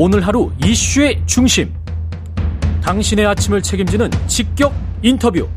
오늘 0.00 0.24
하루 0.24 0.52
이슈의 0.64 1.20
중심. 1.26 1.74
당신의 2.84 3.26
아침을 3.26 3.60
책임지는 3.60 4.08
직격 4.28 4.72
인터뷰. 5.02 5.48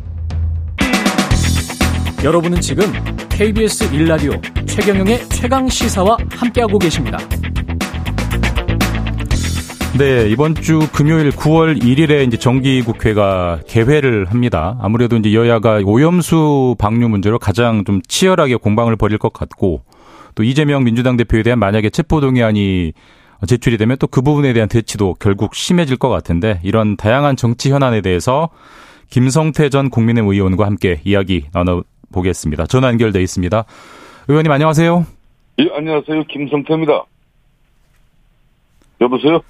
여러분은 2.23 2.59
지금 2.59 2.85
KBS 3.29 3.93
일라디오 3.93 4.31
최경영의 4.65 5.29
최강 5.29 5.69
시사와 5.69 6.17
함께하고 6.31 6.79
계십니다. 6.79 7.19
네, 9.99 10.27
이번 10.27 10.55
주 10.55 10.89
금요일 10.91 11.29
9월 11.29 11.79
1일에 11.79 12.25
이제 12.25 12.35
정기국회가 12.35 13.59
개회를 13.67 14.25
합니다. 14.25 14.75
아무래도 14.81 15.17
이제 15.17 15.35
여야가 15.35 15.81
오염수 15.85 16.77
방류 16.79 17.09
문제로 17.09 17.37
가장 17.37 17.85
좀 17.85 18.01
치열하게 18.07 18.55
공방을 18.55 18.95
벌일 18.95 19.19
것 19.19 19.33
같고 19.33 19.83
또 20.33 20.43
이재명 20.43 20.83
민주당 20.83 21.15
대표에 21.15 21.43
대한 21.43 21.59
만약에 21.59 21.91
체포동의안이 21.91 22.93
제출이 23.47 23.77
되면 23.77 23.97
또 23.97 24.07
그 24.07 24.21
부분에 24.21 24.53
대한 24.53 24.69
대치도 24.69 25.15
결국 25.19 25.55
심해질 25.55 25.97
것 25.97 26.09
같은데 26.09 26.59
이런 26.63 26.95
다양한 26.97 27.35
정치 27.35 27.71
현안에 27.71 28.01
대해서 28.01 28.49
김성태 29.09 29.69
전 29.69 29.89
국민의힘 29.89 30.31
의원과 30.31 30.65
함께 30.65 31.01
이야기 31.03 31.45
나눠보겠습니다. 31.53 32.67
전화 32.67 32.89
연결돼 32.89 33.21
있습니다. 33.21 33.65
의원님 34.27 34.51
안녕하세요. 34.51 35.05
예, 35.59 35.67
안녕하세요. 35.75 36.23
김성태입니다. 36.25 37.03
여보세요? 39.01 39.41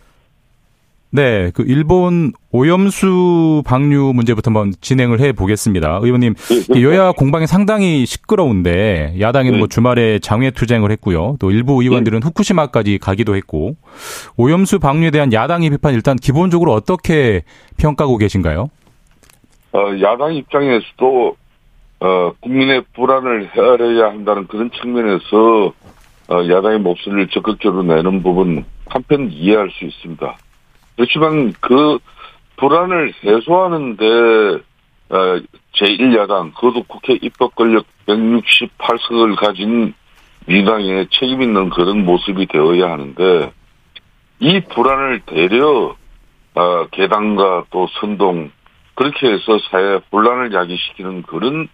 네, 1.13 1.51
그 1.53 1.63
일본 1.67 2.31
오염수 2.51 3.63
방류 3.65 4.13
문제부터 4.15 4.49
한번 4.49 4.71
진행을 4.79 5.19
해 5.19 5.33
보겠습니다. 5.33 5.99
의원님, 6.01 6.35
예, 6.51 6.79
예. 6.79 6.83
여야 6.83 7.11
공방이 7.11 7.47
상당히 7.47 8.05
시끄러운데 8.05 9.15
야당에는 9.19 9.51
네. 9.53 9.59
뭐 9.59 9.67
주말에 9.67 10.19
장외 10.19 10.51
투쟁을 10.51 10.89
했고요. 10.91 11.35
또 11.39 11.51
일부 11.51 11.83
의원들은 11.83 12.23
후쿠시마까지 12.23 12.97
가기도 12.99 13.35
했고 13.35 13.75
오염수 14.37 14.79
방류에 14.79 15.11
대한 15.11 15.33
야당의 15.33 15.69
비판 15.71 15.93
일단 15.93 16.15
기본적으로 16.15 16.71
어떻게 16.71 17.43
평가하고 17.77 18.17
계신가요? 18.17 18.69
어, 19.73 19.79
야당 20.01 20.33
입장에서도 20.33 21.35
어, 21.99 22.31
국민의 22.39 22.83
불안을 22.95 23.49
헤아려야 23.53 24.11
한다는 24.11 24.47
그런 24.47 24.71
측면에서 24.71 25.73
어, 26.29 26.47
야당의 26.49 26.79
목소리를 26.79 27.27
적극적으로 27.27 27.83
내는 27.83 28.23
부분 28.23 28.63
한편 28.87 29.29
이해할 29.29 29.69
수 29.71 29.83
있습니다. 29.83 30.37
그렇지만 31.01 31.53
그 31.59 31.97
불안을 32.57 33.13
해소하는데 33.23 34.05
어, 35.09 35.39
제1야당 35.73 36.53
그것도 36.53 36.83
국회 36.83 37.17
입법 37.19 37.55
권력 37.55 37.87
168석을 38.05 39.35
가진 39.35 39.95
민당의 40.45 41.07
책임 41.09 41.41
있는 41.41 41.71
그런 41.71 42.05
모습이 42.05 42.45
되어야 42.45 42.91
하는데 42.91 43.51
이 44.39 44.59
불안을 44.59 45.21
대려 45.25 45.95
어, 46.53 46.87
개당과 46.91 47.65
또 47.71 47.87
선동 47.99 48.51
그렇게 48.93 49.27
해서 49.27 49.57
사회 49.71 49.99
혼란을 50.11 50.53
야기시키는 50.53 51.23
그런 51.23 51.67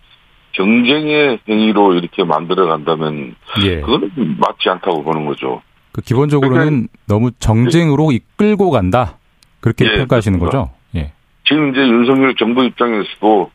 경쟁의 0.54 1.40
행위로 1.50 1.96
이렇게 1.96 2.24
만들어 2.24 2.66
간다면 2.68 3.36
예. 3.66 3.82
그거는 3.82 4.38
맞지 4.40 4.70
않다고 4.70 5.04
보는 5.04 5.26
거죠. 5.26 5.62
그 5.98 6.02
기본적으로는 6.04 6.90
너무 7.08 7.32
정쟁으로 7.32 8.12
이끌고 8.12 8.70
간다. 8.70 9.18
그렇게 9.62 9.86
예, 9.86 9.98
평가하시는 9.98 10.38
그렇습니다. 10.38 10.70
거죠? 10.70 10.78
예. 10.96 11.12
지금 11.44 11.72
이제 11.72 11.82
윤석열 11.82 12.36
정부 12.36 12.64
입장에서도 12.64 13.50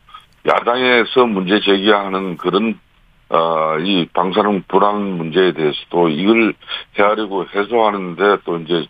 야당에서 0.48 1.26
문제 1.26 1.60
제기하는 1.60 2.36
그런 2.38 2.80
어, 3.28 3.78
이 3.78 4.08
방사능 4.12 4.64
불안 4.66 5.18
문제에 5.18 5.52
대해서도 5.52 6.08
이걸 6.08 6.54
헤아리고 6.98 7.46
해소하는데 7.54 8.38
또 8.44 8.58
이제 8.58 8.86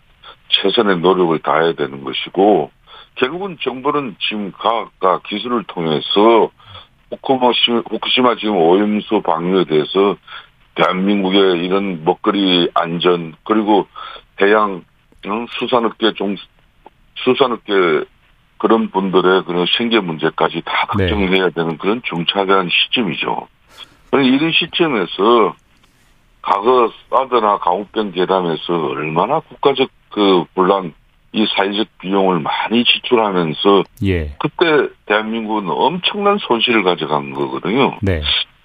최선의 0.47 0.97
노력을 0.97 1.37
다해야 1.37 1.73
되는 1.73 2.03
것이고 2.03 2.71
결국은 3.15 3.57
정부는 3.61 4.15
지금 4.19 4.51
과학과 4.51 5.19
기술을 5.27 5.65
통해서 5.67 6.49
후쿠시마, 7.11 7.83
후쿠시마 7.87 8.35
지금 8.37 8.57
오염수 8.57 9.21
방류에 9.21 9.65
대해서 9.65 10.17
대한민국의 10.75 11.65
이런 11.65 12.03
먹거리 12.03 12.69
안전 12.73 13.35
그리고 13.43 13.87
해양 14.41 14.83
응, 15.25 15.45
수산업계 15.51 16.13
종 16.13 16.35
수산업계 17.15 18.05
그런 18.57 18.89
분들의 18.89 19.43
그런 19.43 19.65
생계 19.77 19.99
문제까지 19.99 20.61
다 20.65 20.87
네. 20.97 21.07
걱정을 21.07 21.35
해야 21.35 21.49
되는 21.49 21.77
그런 21.77 22.01
중차대한 22.03 22.69
시점이죠. 22.69 23.47
이런 24.13 24.51
시점에서 24.51 25.55
과거 26.41 26.91
사드나 27.09 27.57
강우병 27.57 28.11
계담에서 28.11 28.87
얼마나 28.89 29.39
국가적 29.39 29.89
그 30.09 30.43
분란 30.53 30.93
이 31.31 31.47
사회적 31.55 31.87
비용을 31.99 32.39
많이 32.39 32.83
지출하면서 32.83 33.83
예. 34.05 34.35
그때 34.39 34.93
대한민국은 35.07 35.69
엄청난 35.69 36.37
손실을 36.37 36.83
가져간 36.83 37.33
거거든요. 37.33 37.97
네. 38.01 38.21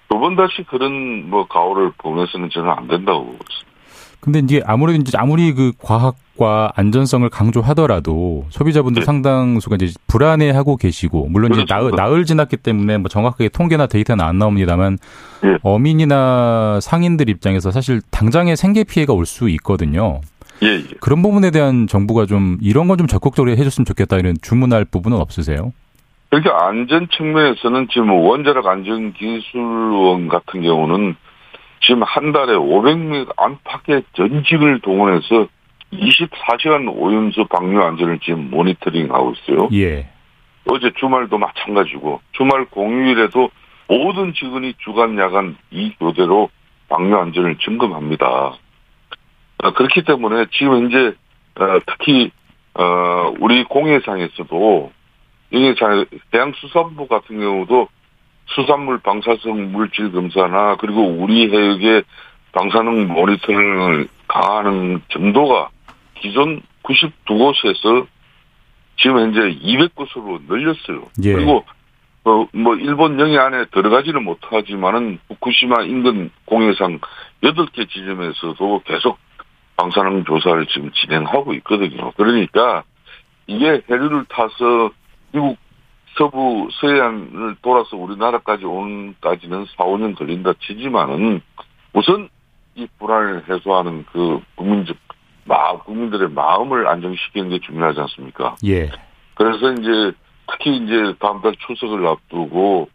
두 0.09 0.19
번 0.19 0.35
다시 0.35 0.63
그런 0.69 1.29
뭐 1.29 1.47
가오를 1.47 1.91
보면서는 1.97 2.49
저는 2.51 2.69
안 2.69 2.87
된다고 2.87 3.25
보고 3.25 3.33
있습니다. 3.35 3.69
근데 4.21 4.39
이제 4.39 4.61
아무래도 4.65 4.99
이제 4.99 5.17
아무리 5.17 5.53
그 5.53 5.71
과학과 5.81 6.73
안전성을 6.75 7.29
강조하더라도 7.29 8.45
소비자분들 8.49 9.01
네. 9.01 9.05
상당수가 9.05 9.77
이제 9.79 9.93
불안해하고 10.07 10.75
계시고 10.75 11.27
물론 11.29 11.53
이제 11.53 11.63
나흘. 11.69 11.91
나흘 11.95 12.25
지났기 12.25 12.57
때문에 12.57 12.97
뭐 12.97 13.07
정확하게 13.07 13.47
통계나 13.49 13.87
데이터는 13.87 14.25
안 14.25 14.37
나옵니다만 14.37 14.97
예. 15.45 15.57
어민이나 15.61 16.79
상인들 16.81 17.29
입장에서 17.29 17.71
사실 17.71 18.01
당장의 18.11 18.57
생계 18.57 18.83
피해가 18.83 19.13
올 19.13 19.25
수 19.25 19.47
있거든요. 19.51 20.19
예, 20.63 20.67
예. 20.67 20.83
그런 20.99 21.21
부분에 21.21 21.51
대한 21.51 21.87
정부가 21.87 22.25
좀 22.25 22.57
이런 22.61 22.89
건 22.89 22.97
좀 22.97 23.07
적극적으로 23.07 23.51
해줬으면 23.55 23.85
좋겠다 23.85 24.17
이런 24.17 24.35
주문할 24.41 24.83
부분은 24.83 25.17
없으세요? 25.17 25.71
그러니까 26.29 26.67
안전 26.67 27.07
측면에서는 27.09 27.87
지금 27.89 28.11
원자력 28.11 28.67
안전기술원 28.67 30.27
같은 30.27 30.61
경우는 30.61 31.15
지금 31.81 32.03
한 32.03 32.31
달에 32.31 32.53
500명 32.53 33.33
안팎의 33.35 34.03
전직을 34.13 34.81
동원해서 34.81 35.47
24시간 35.91 36.93
오염수 36.95 37.45
방류 37.45 37.81
안전을 37.81 38.19
지금 38.19 38.51
모니터링하고 38.51 39.33
있어요. 39.33 39.69
예. 39.73 40.07
어제 40.65 40.91
주말도 40.99 41.39
마찬가지고 41.39 42.21
주말 42.33 42.65
공휴일에도 42.65 43.49
모든 43.87 44.33
직원이 44.33 44.73
주간 44.83 45.17
야간 45.17 45.57
이 45.71 45.93
교대로 45.99 46.51
방류 46.89 47.17
안전을 47.17 47.57
점검합니다. 47.59 48.53
어, 49.63 49.73
그렇기 49.73 50.03
때문에 50.03 50.45
지금 50.51 50.87
이제 50.87 51.15
어, 51.59 51.79
특히 51.87 52.31
어, 52.75 53.33
우리 53.39 53.63
공해상에서도 53.63 54.91
여기상 55.51 56.05
해양수산부 56.33 57.07
같은 57.07 57.39
경우도 57.39 57.87
수산물 58.47 58.99
방사성 58.99 59.71
물질 59.71 60.11
검사나 60.11 60.77
그리고 60.77 61.03
우리 61.03 61.49
해역의 61.49 62.03
방사능 62.51 63.07
모니터링을 63.07 64.07
강화하는 64.27 65.01
정도가 65.09 65.69
기존 66.15 66.61
92곳에서 66.83 68.07
지금 68.97 69.19
현재 69.19 69.39
200곳으로 69.39 70.41
늘렸어요. 70.47 71.03
예. 71.23 71.33
그리고 71.33 71.63
어, 72.25 72.47
뭐 72.53 72.75
일본 72.75 73.19
영해 73.19 73.37
안에 73.37 73.65
들어가지는 73.71 74.23
못하지만은 74.23 75.19
후쿠시마 75.29 75.83
인근 75.83 76.29
공해상 76.45 76.99
8개 77.43 77.89
지점에서도 77.89 78.81
계속 78.85 79.17
방사능 79.77 80.25
조사를 80.25 80.65
지금 80.67 80.91
진행하고 80.91 81.53
있거든요. 81.55 82.11
그러니까 82.17 82.83
이게 83.47 83.81
해류를 83.89 84.25
타서 84.27 84.91
미국 85.31 85.57
서부 86.17 86.67
서해안을 86.79 87.57
돌아서 87.61 87.95
우리나라까지 87.95 88.65
오는까지는 88.65 89.65
4, 89.77 89.85
5년 89.85 90.17
걸린다 90.17 90.53
치지만은 90.61 91.41
우선 91.93 92.29
이 92.75 92.87
불안을 92.97 93.49
해소하는 93.49 94.05
그 94.11 94.41
국민적 94.55 94.97
마 95.45 95.77
국민들의 95.79 96.29
마음을 96.29 96.87
안정시키는 96.87 97.49
게 97.49 97.59
중요하지 97.59 97.99
않습니까? 98.01 98.55
예. 98.65 98.89
그래서 99.35 99.71
이제 99.73 100.11
특히 100.51 100.77
이제 100.77 101.13
다음 101.19 101.41
달 101.41 101.53
추석을 101.55 102.05
앞두고 102.05 102.89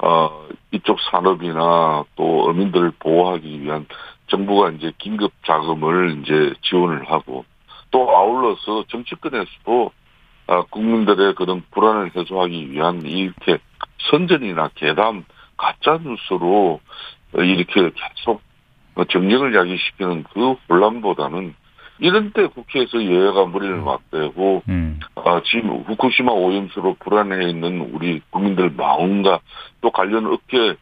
어 0.00 0.48
이쪽 0.70 0.98
산업이나 1.10 2.04
또 2.16 2.44
어민들을 2.48 2.92
보호하기 2.98 3.62
위한 3.62 3.86
정부가 4.28 4.70
이제 4.70 4.92
긴급 4.98 5.32
자금을 5.44 6.20
이제 6.20 6.54
지원을 6.62 7.10
하고 7.10 7.44
또 7.90 8.16
아울러서 8.16 8.84
정치권에서도 8.88 9.92
아, 9.92 9.97
국민들의 10.70 11.34
그런 11.34 11.62
불안을 11.70 12.16
해소하기 12.16 12.72
위한 12.72 13.02
이렇게 13.02 13.58
선전이나 14.10 14.70
괴담 14.74 15.24
가짜 15.56 15.98
뉴스로 16.02 16.80
이렇게 17.34 17.90
계속 17.90 18.40
정력을 19.10 19.54
야기시키는 19.54 20.24
그 20.32 20.52
혼란보다는 20.68 21.54
이런 22.00 22.32
때 22.32 22.46
국회에서 22.46 23.04
여야가 23.04 23.46
머리를 23.46 23.76
맞대고 23.76 24.62
음. 24.68 25.00
아, 25.16 25.42
지금 25.44 25.82
후쿠시마 25.82 26.32
오염수로 26.32 26.96
불안해 27.00 27.50
있는 27.50 27.80
우리 27.92 28.20
국민들 28.30 28.70
마음과 28.70 29.40
또 29.80 29.90
관련 29.90 30.26
업계 30.26 30.70
어, 30.70 30.74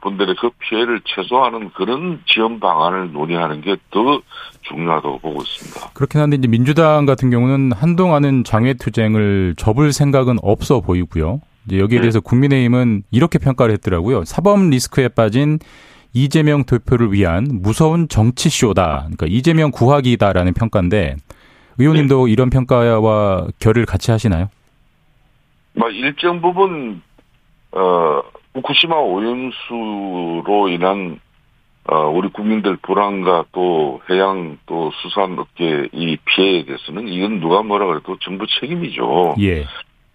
분들의 0.00 0.36
그 0.40 0.50
피해를 0.58 1.00
최소화하는 1.04 1.70
그런 1.74 2.22
지원 2.26 2.60
방안을 2.60 3.12
논의하는 3.12 3.60
게 3.60 3.76
더 3.90 4.22
중요하다고 4.62 5.18
보고 5.18 5.42
있습니다. 5.42 5.90
그렇긴 5.92 6.20
한데 6.20 6.36
이제 6.36 6.48
민주당 6.48 7.04
같은 7.06 7.30
경우는 7.30 7.72
한동안은 7.72 8.44
장외투쟁을 8.44 9.54
접을 9.56 9.92
생각은 9.92 10.38
없어 10.42 10.80
보이고요. 10.80 11.40
이제 11.66 11.78
여기에 11.78 11.98
네. 11.98 12.02
대해서 12.02 12.20
국민의힘은 12.20 13.04
이렇게 13.10 13.38
평가를 13.38 13.74
했더라고요. 13.74 14.24
사법 14.24 14.60
리스크에 14.60 15.08
빠진 15.08 15.58
이재명 16.14 16.64
대표를 16.64 17.12
위한 17.12 17.46
무서운 17.62 18.08
정치쇼다. 18.08 19.02
그러니까 19.04 19.26
이재명 19.28 19.70
구하기다라는 19.70 20.54
평가인데 20.54 21.16
의원님도 21.78 22.26
네. 22.26 22.32
이런 22.32 22.50
평가와 22.50 23.48
결을 23.58 23.86
같이 23.86 24.10
하시나요? 24.10 24.48
뭐 25.74 25.88
일정 25.88 26.40
부분 26.42 27.02
어 27.72 28.20
후쿠시마 28.54 28.96
오염수로 28.96 30.68
인한 30.68 31.20
어, 31.84 32.06
우리 32.08 32.28
국민들 32.28 32.76
불안과 32.76 33.44
또 33.50 34.00
해양 34.08 34.58
또 34.66 34.92
수산업계 35.02 35.88
이 35.92 36.16
피해에 36.24 36.64
대해서는 36.64 37.08
이건 37.08 37.40
누가 37.40 37.62
뭐라 37.62 37.86
그래도 37.86 38.16
정부 38.20 38.46
책임이죠. 38.46 39.34
예. 39.40 39.64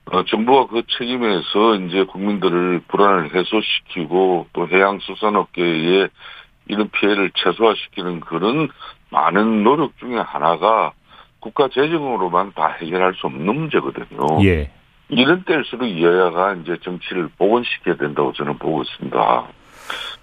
어, 0.06 0.24
정부가 0.24 0.68
그 0.68 0.84
책임에서 0.98 1.76
이제 1.76 2.04
국민들을 2.06 2.84
불안을 2.88 3.36
해소시키고 3.36 4.48
또 4.54 4.68
해양 4.70 5.00
수산업계에 5.00 6.08
이런 6.70 6.90
피해를 6.90 7.32
최소화시키는 7.36 8.22
그런 8.22 8.70
많은 9.10 9.64
노력 9.64 9.98
중에 9.98 10.18
하나가 10.18 10.94
국가 11.40 11.68
재정으로만 11.68 12.54
다 12.56 12.68
해결할 12.80 13.14
수 13.16 13.28
없는 13.28 13.46
문제거든요. 13.46 14.44
예. 14.44 14.72
이런 15.10 15.44
때일수록 15.44 16.02
여야가 16.02 16.56
이제 16.56 16.78
정치를 16.84 17.30
복원시켜야 17.38 17.96
된다고 17.96 18.34
저는 18.34 18.58
보고 18.58 18.82
있습니다. 18.82 19.48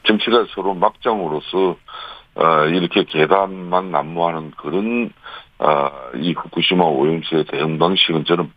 정치가 0.07 0.47
서로 0.55 0.75
막장으로서 0.75 1.77
어, 2.35 2.67
이렇게 2.67 3.05
계단만 3.05 3.91
난무하는 3.91 4.51
그런 4.53 5.13
어, 5.59 5.91
이 6.17 6.33
후쿠시마 6.33 6.85
오염수의 6.85 7.45
대응 7.47 7.79
방식은 7.79 8.25
저는 8.25 8.51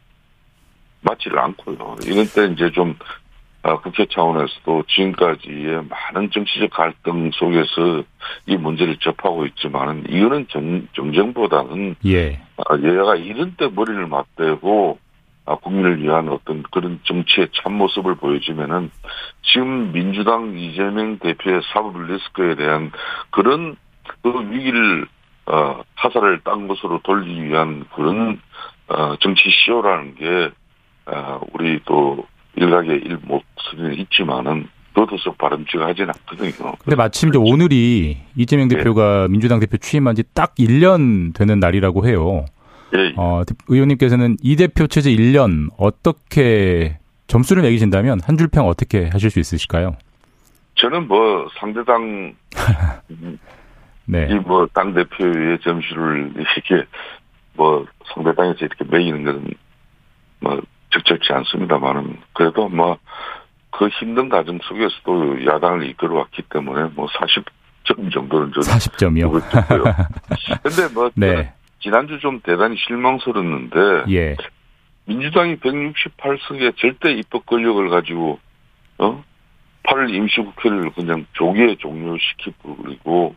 맞지를 1.01 1.39
않고요. 1.39 1.95
이런 2.05 2.25
때 2.25 2.45
이제 2.51 2.71
좀 2.71 2.97
어, 3.63 3.79
국회 3.81 4.05
차원에서도 4.05 4.83
지금까지의 4.87 5.83
많은 5.89 6.31
정치적 6.31 6.69
갈등 6.71 7.31
속에서 7.33 8.03
이 8.45 8.55
문제를 8.57 8.97
접하고 8.97 9.45
있지만은 9.45 10.05
이거는 10.09 10.47
정, 10.49 10.87
정쟁보다는 10.95 11.95
예. 12.05 12.41
여야가 12.83 13.15
이런 13.15 13.55
때 13.57 13.67
머리를 13.67 14.07
맞대고 14.07 14.97
아, 15.01 15.06
국민을 15.55 16.01
위한 16.01 16.27
어떤 16.29 16.63
그런 16.63 16.99
정치의 17.03 17.49
참모습을 17.63 18.15
보여주면은 18.15 18.91
지금 19.43 19.91
민주당 19.91 20.57
이재명 20.57 21.17
대표의 21.19 21.61
사법 21.73 21.97
리스크에 22.01 22.55
대한 22.55 22.91
그런 23.31 23.75
그 24.21 24.51
위기를 24.51 25.07
어 25.45 25.81
타살을 25.97 26.41
딴 26.43 26.67
것으로 26.67 26.99
돌리기 27.03 27.45
위한 27.45 27.85
그런 27.95 28.39
어 28.87 29.15
정치 29.17 29.49
시효라는 29.49 30.15
게 30.15 30.49
어, 31.05 31.39
우리 31.53 31.79
또 31.85 32.25
일각의 32.55 32.97
일 32.97 33.17
목소리는 33.23 33.93
있지만은 33.99 34.67
도도석 34.93 35.37
바람직하 35.37 35.87
하진 35.87 36.07
않거든요. 36.09 36.73
근데 36.83 36.95
마침 36.95 37.29
이제 37.29 37.37
오늘이 37.37 38.17
이재명 38.35 38.67
네. 38.67 38.77
대표가 38.77 39.27
네. 39.27 39.31
민주당 39.31 39.59
대표 39.59 39.77
취임한 39.77 40.15
지 40.15 40.23
딱 40.33 40.55
1년 40.55 41.33
되는 41.35 41.59
날이라고 41.59 42.07
해요. 42.07 42.45
예. 42.93 43.13
어, 43.17 43.43
의원님께서는 43.67 44.37
이 44.41 44.55
대표 44.55 44.87
체제 44.87 45.09
1년 45.11 45.69
어떻게 45.77 46.97
점수를 47.27 47.63
매기신다면 47.63 48.19
한 48.23 48.37
줄 48.37 48.47
평 48.47 48.67
어떻게 48.67 49.09
하실 49.09 49.29
수 49.29 49.39
있으실까요? 49.39 49.95
저는 50.75 51.07
뭐 51.07 51.47
상대당 51.59 52.33
네. 54.05 54.27
이뭐 54.31 54.67
당 54.73 54.93
대표의 54.93 55.59
점수를 55.63 56.33
이렇게 56.35 56.87
뭐 57.55 57.85
상대당에서 58.13 58.59
이렇게 58.61 58.85
매기는 58.89 59.23
것은 59.25 59.47
뭐 60.39 60.61
적절치 60.91 61.33
않습니다만은 61.33 62.17
그래도 62.33 62.69
뭐 62.69 62.97
그 63.69 63.87
힘든 63.89 64.27
과정 64.27 64.57
속에서도 64.63 65.45
야당을 65.45 65.87
이끌어왔기 65.89 66.41
때문에 66.49 66.89
뭐 66.95 67.05
40점 67.07 68.11
정도는 68.11 68.51
저는 68.53 68.67
40점이요. 68.79 69.29
근데 70.63 70.93
뭐 70.95 71.11
네. 71.13 71.53
지난주 71.79 72.19
좀 72.19 72.39
대단히 72.41 72.75
실망스러웠는데 72.77 74.11
예. 74.11 74.35
민주당이 75.05 75.57
168석의 75.57 76.77
절대 76.77 77.11
입법 77.13 77.45
권력을 77.45 77.89
가지고 77.89 78.39
어 78.97 79.23
8월 79.83 80.13
임시국회를 80.13 80.91
그냥 80.91 81.25
조기에 81.33 81.75
종료시키고 81.75 83.35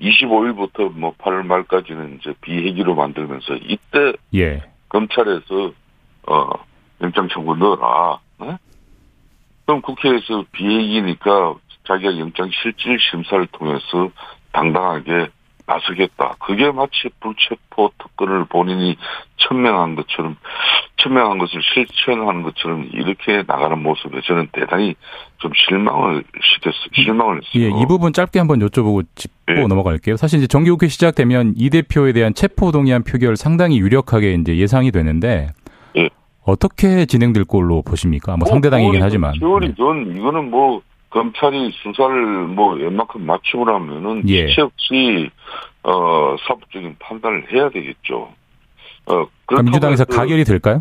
25일부터 0.00 0.92
뭐 0.92 1.14
8월 1.18 1.44
말까지는 1.44 2.18
이제 2.20 2.32
비회기로 2.40 2.94
만들면서 2.94 3.56
이때 3.56 4.12
예. 4.34 4.62
검찰에서 4.88 5.72
어 6.26 6.50
영장 7.02 7.28
청구 7.28 7.56
넣어라. 7.56 8.18
네? 8.40 8.56
그럼 9.66 9.82
국회에서 9.82 10.44
비회기니까 10.52 11.54
자기가 11.86 12.18
영장 12.18 12.50
실질 12.50 12.98
심사를 12.98 13.46
통해서 13.48 14.10
당당하게 14.52 15.28
나서겠다. 15.70 16.34
그게 16.40 16.70
마치 16.70 17.08
불체포 17.20 17.92
특권을 17.98 18.44
본인이 18.46 18.96
천명한 19.36 19.94
것처럼 19.94 20.36
천명한 20.96 21.38
것을 21.38 21.60
실천하는 21.62 22.42
것처럼 22.42 22.88
이렇게 22.92 23.42
나가는 23.46 23.80
모습에 23.80 24.20
저는 24.22 24.48
대단히 24.52 24.94
좀 25.38 25.52
실망을 25.54 26.24
시켰어요. 26.42 26.88
실망을 26.92 27.40
했어요. 27.42 27.64
예, 27.64 27.68
이 27.68 27.86
부분 27.86 28.12
짧게 28.12 28.38
한번 28.38 28.58
여쭤보고 28.60 29.06
짚고 29.14 29.34
예. 29.50 29.66
넘어갈게요. 29.66 30.16
사실 30.16 30.38
이제 30.38 30.46
정기국회 30.46 30.88
시작되면 30.88 31.54
이 31.56 31.70
대표에 31.70 32.12
대한 32.12 32.34
체포 32.34 32.72
동의안 32.72 33.04
표결 33.04 33.36
상당히 33.36 33.78
유력하게 33.78 34.34
이제 34.34 34.56
예상이 34.56 34.90
되는데 34.90 35.48
예. 35.96 36.10
어떻게 36.44 37.06
진행될 37.06 37.44
걸로 37.44 37.82
보십니까? 37.82 38.32
뭐, 38.32 38.38
뭐 38.40 38.48
상대당이긴 38.48 39.02
하지만. 39.02 39.34
세월이 39.38 39.74
전 39.76 40.16
이거는 40.16 40.50
뭐 40.50 40.82
검찰이 41.10 41.72
수사를 41.82 42.46
뭐 42.46 42.74
웬만큼 42.74 43.26
맞추고 43.26 43.64
나면은 43.64 44.22
예. 44.28 44.46
지체 44.46 44.62
없이 44.62 45.30
어 45.82 46.36
사법적인 46.46 46.96
판단을 46.98 47.52
해야 47.52 47.68
되겠죠. 47.68 48.32
어 49.06 49.26
민주당에서 49.62 50.04
그, 50.04 50.16
가결이 50.16 50.44
될까요? 50.44 50.80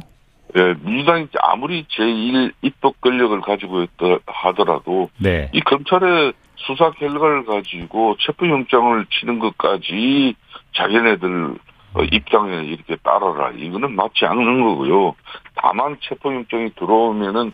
예, 0.56 0.76
민주당이 0.82 1.28
아무리 1.40 1.86
제1 1.86 2.54
입법 2.62 3.00
권력을 3.02 3.40
가지고 3.42 3.84
있다 3.84 4.18
하더라도 4.26 5.10
네. 5.18 5.50
이 5.54 5.62
검찰의 5.62 6.34
수사 6.56 6.92
결과를 6.92 7.46
가지고 7.46 8.16
체포영장을 8.20 9.06
치는 9.12 9.40
것까지 9.40 10.36
자기네들 10.76 11.56
어, 11.94 12.04
입장에 12.04 12.66
이렇게 12.66 12.96
따라라 12.98 13.52
이거는 13.52 13.96
맞지 13.96 14.26
않는 14.26 14.64
거고요. 14.64 15.16
다만 15.56 15.98
체포영장이 16.02 16.72
들어오면은 16.76 17.52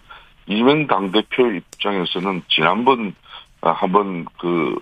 이명 0.48 0.88
당대표 0.88 1.48
입장에서는 1.52 2.44
지난번 2.50 3.16
아, 3.62 3.72
한번 3.72 4.25
그 4.40 4.78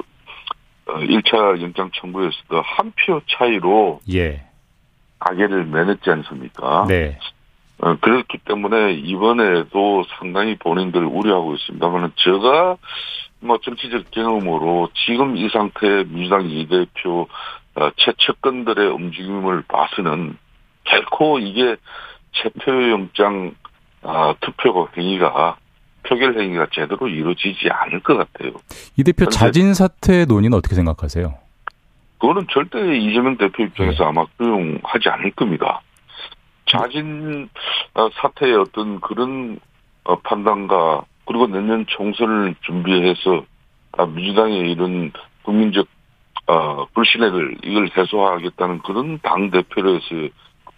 1차 0.85 1.35
어, 1.35 1.61
영장 1.61 1.89
청구에서도 1.95 2.61
한 2.61 2.91
표 2.95 3.21
차이로 3.29 4.01
예. 4.13 4.43
가게를 5.19 5.71
내냈지 5.71 6.09
않습니까? 6.09 6.85
네. 6.87 7.17
어, 7.79 7.95
그렇기 7.99 8.39
때문에 8.39 8.93
이번에도 8.93 10.03
상당히 10.19 10.55
본인들 10.57 11.03
우려하고 11.05 11.55
있습니다만 11.55 12.11
제가 12.17 12.77
뭐 13.39 13.57
정치적 13.57 14.11
경험으로 14.11 14.89
지금 15.05 15.35
이 15.37 15.49
상태의 15.49 16.05
민주당 16.07 16.49
이 16.49 16.67
대표 16.67 17.27
어, 17.75 17.89
최측근들의 17.97 18.87
움직임을 18.89 19.63
봐서는 19.63 20.37
결코 20.83 21.39
이게 21.39 21.75
체포영장 22.33 23.55
아, 24.03 24.33
투표 24.41 24.87
행위가 24.97 25.57
표결 26.03 26.39
행위가 26.39 26.67
제대로 26.73 27.07
이루어지지 27.07 27.69
않을 27.69 28.01
것 28.01 28.17
같아요. 28.17 28.53
이 28.97 29.03
대표 29.03 29.25
자진 29.25 29.73
사퇴 29.73 30.25
논의는 30.25 30.57
어떻게 30.57 30.75
생각하세요? 30.75 31.33
그거는 32.19 32.47
절대 32.51 32.97
이재명 32.97 33.37
대표 33.37 33.63
입장에서 33.63 34.03
네. 34.03 34.09
아마 34.09 34.25
수용하지 34.37 35.09
않을 35.09 35.31
겁니다. 35.31 35.81
자진 36.65 37.49
어, 37.93 38.09
사퇴의 38.21 38.55
어떤 38.55 38.99
그런 39.01 39.59
어, 40.05 40.15
판단과 40.19 41.03
그리고 41.25 41.47
내년 41.47 41.85
총선을 41.87 42.55
준비해서 42.61 43.45
아, 43.93 44.05
민주당의 44.05 44.71
이런 44.71 45.11
국민적 45.43 45.87
어, 46.47 46.85
불신뢰를 46.93 47.57
이걸 47.63 47.89
해소하겠다는 47.95 48.79
그런 48.79 49.19
당 49.19 49.49
대표로서 49.49 50.05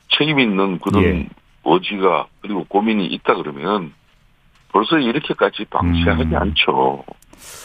책임 0.10 0.40
있는 0.40 0.80
그런 0.80 1.04
예. 1.04 1.28
의지가 1.66 2.28
그리고 2.42 2.64
고민이 2.66 3.06
있다 3.08 3.36
그러면 3.36 3.94
벌써 4.72 4.98
이렇게까지 4.98 5.66
방치하지 5.66 6.24
음. 6.24 6.36
않죠. 6.36 7.04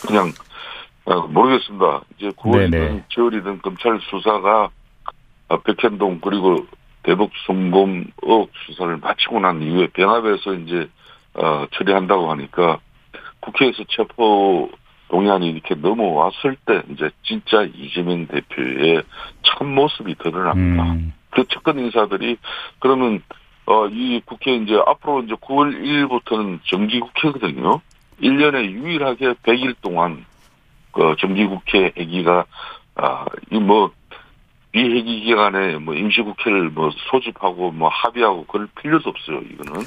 그냥 0.07 0.33
어, 1.05 1.27
모르겠습니다. 1.27 2.03
이제 2.17 2.29
9월이든 2.29 3.05
10월이든 3.09 3.63
검찰 3.63 3.99
수사가 4.01 4.71
어, 5.49 5.57
백현동 5.59 6.21
그리고 6.21 6.67
대북 7.03 7.33
송금 7.47 8.13
의혹 8.23 8.51
수사를 8.67 8.97
마치고 8.99 9.41
난 9.41 9.63
이후에 9.63 9.89
병합에서 9.89 10.55
이제 10.55 10.89
어, 11.35 11.67
처리한다고 11.73 12.31
하니까 12.31 12.79
국회에서 13.41 13.85
체포 13.89 14.71
동의안이 15.09 15.49
이렇게 15.51 15.75
넘어왔을 15.75 16.57
때 16.65 16.83
이제 16.91 17.11
진짜 17.25 17.63
이재명 17.75 18.27
대표의 18.27 19.03
참 19.43 19.75
모습이 19.75 20.15
드러납니다. 20.17 20.93
음. 20.93 21.13
그 21.31 21.45
측근 21.49 21.79
인사들이 21.79 22.37
그러면 22.79 23.23
어 23.71 23.89
이 23.89 24.21
국회 24.25 24.57
이제 24.57 24.75
앞으로 24.87 25.23
이제 25.23 25.35
9월 25.35 25.73
1일부터는 25.81 26.59
정기 26.65 26.99
국회거든요. 27.01 27.81
1년에 28.21 28.65
유일하게 28.71 29.35
100일 29.45 29.77
동안 29.81 30.25
그 30.93 31.15
정기 31.21 31.47
국회 31.47 31.93
회기가 31.97 32.45
아 32.97 33.25
이뭐 33.53 33.93
비회기 34.73 35.21
기간에 35.23 35.79
뭐 35.79 35.95
임시 35.95 36.21
국회를 36.21 36.71
뭐 36.71 36.91
소집하고 37.11 37.71
뭐 37.73 37.89
합의하고 37.89 38.45
그럴 38.47 38.69
필요도 38.81 39.09
없어요. 39.09 39.41
이거는 39.53 39.83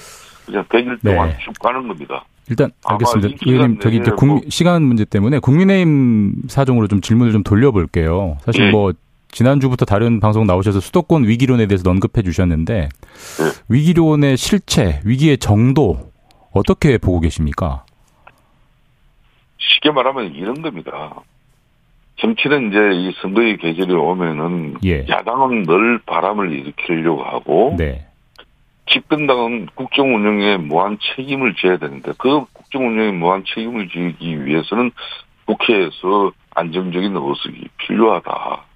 그냥 0.45 0.63
100일 0.65 1.01
동안 1.03 1.29
네. 1.29 1.37
쭉 1.43 1.53
가는 1.61 1.87
겁니다. 1.87 2.23
일단 2.49 2.71
알겠습니다. 2.85 3.37
의원님 3.45 3.79
저기 3.79 3.97
이제 3.97 4.11
뭐- 4.11 4.41
시간 4.49 4.83
문제 4.83 5.05
때문에 5.05 5.39
국민의힘 5.39 6.33
사정으로 6.47 6.87
좀 6.87 6.99
질문을 7.01 7.31
좀 7.33 7.43
돌려볼게요. 7.43 8.37
사실 8.41 8.65
예. 8.67 8.71
뭐 8.71 8.91
지난주부터 9.33 9.85
다른 9.85 10.19
방송 10.19 10.45
나오셔서 10.45 10.79
수도권 10.79 11.27
위기론에 11.27 11.65
대해서 11.65 11.89
언급해 11.89 12.21
주셨는데 12.21 12.89
위기론의 13.67 14.37
실체, 14.37 15.01
위기의 15.03 15.39
정도 15.39 16.11
어떻게 16.51 16.97
보고 16.99 17.19
계십니까? 17.19 17.83
쉽게 19.57 19.91
말하면 19.91 20.35
이런 20.35 20.61
겁니다. 20.61 21.15
정치는 22.17 22.69
이제 22.69 22.77
이 22.93 23.13
선거의 23.21 23.57
계절이 23.57 23.91
오면은 23.91 24.75
예. 24.85 25.05
야당은 25.09 25.63
늘 25.63 25.99
바람을 26.05 26.51
일으키려고 26.51 27.23
하고 27.23 27.75
네. 27.77 28.05
집권당은 28.85 29.67
국정 29.73 30.13
운영에 30.13 30.57
무한 30.57 30.99
책임을 31.15 31.55
져야 31.55 31.77
되는데 31.77 32.11
그 32.19 32.45
국정 32.53 32.87
운영에 32.87 33.11
무한 33.11 33.43
책임을 33.47 33.89
지기 33.89 34.45
위해서는 34.45 34.91
국회에서 35.45 36.31
안정적인 36.51 37.15
의석이 37.15 37.67
필요하다. 37.77 38.72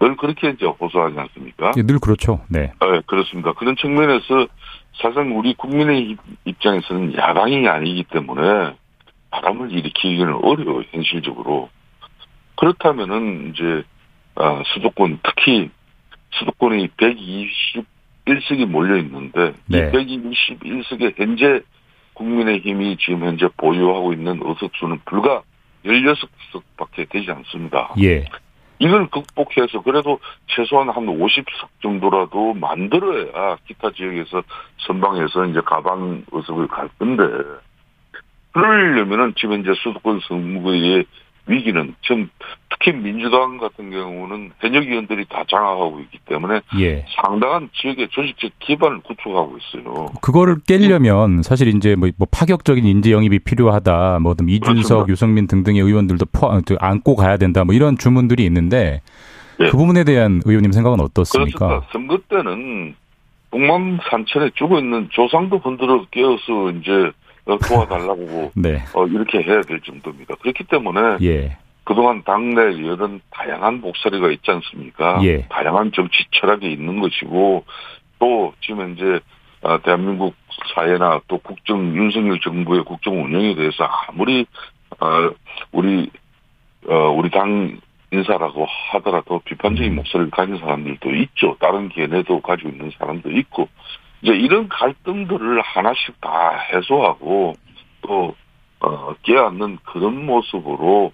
늘 0.00 0.16
그렇게 0.16 0.50
이제 0.50 0.66
호소하지 0.66 1.18
않습니까? 1.18 1.72
예, 1.76 1.82
늘 1.82 1.98
그렇죠. 1.98 2.40
네. 2.48 2.72
네, 2.80 3.00
그렇습니다. 3.06 3.52
그런 3.52 3.76
측면에서 3.76 4.46
사실상 4.94 5.36
우리 5.36 5.54
국민의 5.54 6.16
입장에서는 6.44 7.16
야당이 7.16 7.66
아니기 7.68 8.04
때문에 8.04 8.74
바람을 9.30 9.72
일으키기는 9.72 10.34
어려워요, 10.42 10.84
현실적으로. 10.90 11.68
그렇다면은 12.56 13.52
이제 13.52 13.82
아, 14.34 14.62
수도권 14.66 15.20
특히 15.22 15.70
수도권이 16.32 16.88
121석이 16.96 18.66
몰려 18.66 18.96
있는데 18.98 19.52
네. 19.66 19.78
이 19.78 20.20
121석에 20.20 21.18
현재 21.18 21.60
국민의힘이 22.14 22.96
지금 22.98 23.24
현재 23.24 23.48
보유하고 23.56 24.12
있는 24.12 24.40
의석수는 24.42 25.00
불과 25.04 25.42
16석밖에 25.84 27.08
되지 27.08 27.30
않습니다. 27.30 27.94
예. 28.02 28.24
이걸 28.80 29.08
극복해서 29.08 29.82
그래도 29.82 30.20
최소한 30.46 30.88
한 30.88 31.06
50석 31.06 31.68
정도라도 31.82 32.54
만들어야 32.54 33.56
기타 33.66 33.90
지역에서 33.90 34.42
선방해서 34.86 35.46
이제 35.46 35.60
가방 35.64 36.24
의석을 36.30 36.68
갈 36.68 36.88
건데 36.98 37.24
그러려면은 38.52 39.34
지금 39.36 39.60
이제 39.60 39.72
수도권 39.82 40.20
선거의 40.20 41.04
위기는 41.46 41.94
지금 42.02 42.30
특히 42.78 42.96
민주당 42.96 43.58
같은 43.58 43.90
경우는 43.90 44.52
현역 44.60 44.84
의원들이 44.84 45.26
다 45.28 45.44
장악하고 45.50 46.00
있기 46.00 46.18
때문에 46.26 46.60
예. 46.78 47.04
상당한 47.20 47.68
지역의 47.74 48.08
조직적 48.10 48.52
기반을 48.60 49.00
구축하고 49.00 49.56
있어요. 49.58 50.06
그거를 50.22 50.56
깨려면 50.66 51.42
사실 51.42 51.68
이제 51.68 51.96
뭐, 51.96 52.08
뭐 52.16 52.26
파격적인 52.30 52.84
인재 52.84 53.10
영입이 53.10 53.40
필요하다. 53.40 54.20
뭐좀 54.20 54.48
이준석, 54.48 55.06
그렇습니다. 55.06 55.12
유승민 55.12 55.46
등등의 55.46 55.82
의원들도 55.82 56.26
포, 56.32 56.60
저, 56.62 56.76
안고 56.78 57.16
가야 57.16 57.36
된다. 57.36 57.64
뭐 57.64 57.74
이런 57.74 57.98
주문들이 57.98 58.44
있는데 58.44 59.02
예. 59.60 59.66
그 59.66 59.76
부분에 59.76 60.04
대한 60.04 60.40
의원님 60.44 60.72
생각은 60.72 61.00
어떻습니까? 61.00 61.66
그렇습니다. 61.66 61.92
선거 61.92 62.18
때는 62.28 62.94
북만 63.50 63.98
산천에 64.08 64.50
죽어 64.54 64.78
있는 64.78 65.08
조상도 65.10 65.58
흔들어 65.58 66.04
깨어서 66.10 66.70
이제 66.78 67.10
어, 67.46 67.58
도와달라고 67.58 68.52
네. 68.56 68.84
어, 68.94 69.06
이렇게 69.06 69.42
해야 69.42 69.60
될 69.62 69.80
정도입니다. 69.80 70.34
그렇기 70.36 70.64
때문에 70.64 71.16
예. 71.22 71.56
그동안 71.88 72.22
당내 72.22 72.74
이런 72.74 73.22
다양한 73.30 73.80
목소리가 73.80 74.30
있지 74.30 74.50
않습니까? 74.50 75.20
예. 75.22 75.46
다양한 75.48 75.92
정치 75.92 76.22
철학이 76.32 76.70
있는 76.70 77.00
것이고 77.00 77.64
또 78.18 78.52
지금 78.60 78.92
이제 78.92 79.20
어, 79.62 79.80
대한민국 79.80 80.34
사회나 80.74 81.22
또 81.28 81.38
국정 81.38 81.96
윤석열 81.96 82.40
정부의 82.40 82.84
국정 82.84 83.24
운영에 83.24 83.54
대해서 83.54 83.84
아무리 83.84 84.44
어, 85.00 85.30
우리 85.72 86.10
어, 86.86 87.08
우리 87.08 87.30
당 87.30 87.80
인사라고 88.10 88.66
하더라도 88.92 89.40
비판적인 89.46 89.94
목소리를 89.94 90.30
가진 90.30 90.58
사람들도 90.58 91.14
있죠. 91.14 91.56
다른 91.58 91.88
견해도 91.88 92.42
가지고 92.42 92.68
있는 92.68 92.90
사람도 92.98 93.30
있고 93.30 93.66
이제 94.20 94.34
이런 94.34 94.68
갈등들을 94.68 95.62
하나씩 95.62 96.20
다 96.20 96.58
해소하고 96.70 97.54
또 98.02 98.36
어, 98.80 99.14
깨닫는 99.22 99.78
그런 99.84 100.26
모습으로 100.26 101.12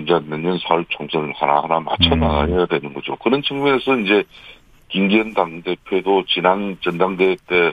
이제 0.00 0.18
내년 0.26 0.58
4월 0.58 0.84
총선을 0.88 1.32
하나하나 1.36 1.80
맞춰 1.80 2.14
음. 2.14 2.20
나가야 2.20 2.66
되는 2.66 2.92
거죠. 2.92 3.16
그런 3.16 3.42
측면에서 3.42 3.96
이제 3.98 4.24
김기현 4.88 5.34
당대표도 5.34 6.24
지난 6.28 6.76
전당대회 6.82 7.36
때 7.46 7.72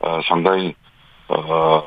어, 0.00 0.20
상당히 0.28 0.74
어, 1.28 1.84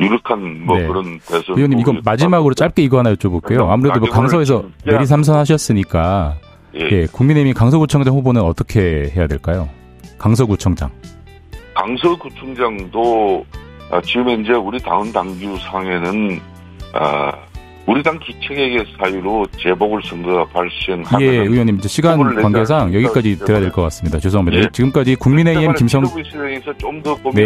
유력한 0.00 0.64
뭐 0.64 0.78
네. 0.78 0.86
그런 0.86 1.18
대선 1.18 1.56
의원님 1.56 1.80
이거 1.80 1.94
마지막으로 2.04 2.54
짧게 2.54 2.82
이거 2.82 2.98
하나 2.98 3.12
여쭤볼게요. 3.14 3.68
아무래도 3.68 4.00
뭐 4.00 4.08
강서에서 4.08 4.58
지금 4.58 4.74
내리 4.84 5.06
삼선하셨으니까 5.06 6.36
예. 6.76 6.88
예, 6.92 7.06
국민의힘이 7.06 7.54
강서구청장 7.54 8.14
후보는 8.14 8.42
어떻게 8.42 9.10
해야 9.14 9.26
될까요? 9.26 9.68
강서구청장. 10.18 10.90
강서구청장도 11.74 13.44
아, 13.90 14.00
지금 14.02 14.28
현재 14.28 14.52
우리 14.52 14.78
당원 14.78 15.12
당규 15.12 15.56
상에는 15.58 16.40
아, 16.94 17.32
우리 17.88 18.02
당 18.02 18.18
기책에게 18.18 18.84
사유로 19.00 19.46
재보궐 19.56 20.02
선거가 20.04 20.44
발생하면 20.52 21.22
예, 21.22 21.38
의원님 21.38 21.80
시간 21.80 22.18
관계상? 22.34 22.92
여기까지 22.92 23.38
들어야 23.38 23.60
될 23.60 23.72
것 23.72 23.80
같습니다. 23.84 24.18
죄송합니다. 24.18 24.58
예. 24.58 24.68
지금까지 24.70 25.14
국민의힘 25.16 25.72
김성 25.72 26.04
네, 27.34 27.44